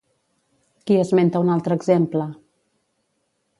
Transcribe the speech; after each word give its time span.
Qui 0.87 0.97
esmenta 1.01 1.43
un 1.45 1.53
altre 1.57 1.79
exemple? 1.81 2.25